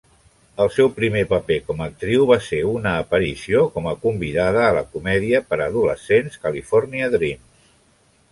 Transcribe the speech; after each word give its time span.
El 0.63 0.69
seu 0.75 0.87
primer 0.93 1.19
paper 1.31 1.57
com 1.65 1.81
actriu 1.85 2.23
va 2.31 2.37
ser 2.45 2.61
una 2.69 2.93
aparició 3.01 3.61
com 3.75 3.89
a 3.91 3.93
convidada 4.07 4.63
a 4.69 4.73
la 4.79 4.83
comèdia 4.95 5.41
per 5.51 5.59
a 5.61 5.67
adolescents 5.73 6.41
"California 6.47 7.13
Dreams". 7.17 7.69